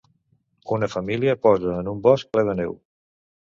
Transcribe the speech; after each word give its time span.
Una 0.77 0.89
família 0.93 1.37
posa 1.45 1.77
en 1.85 1.95
un 1.95 2.03
bosc 2.11 2.35
ple 2.35 2.49
de 2.51 2.61
neu. 2.65 2.79